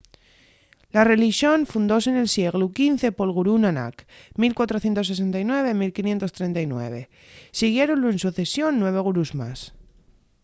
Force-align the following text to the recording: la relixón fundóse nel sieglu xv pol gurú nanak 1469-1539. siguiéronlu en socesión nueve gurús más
la 0.95 1.03
relixón 1.11 1.59
fundóse 1.71 2.09
nel 2.13 2.29
sieglu 2.35 2.65
xv 2.77 3.03
pol 3.17 3.29
gurú 3.37 3.53
nanak 3.61 3.95
1469-1539. 4.41 5.19
siguiéronlu 7.59 8.07
en 8.13 8.19
socesión 8.25 8.71
nueve 8.83 8.99
gurús 9.07 9.31
más 9.41 9.59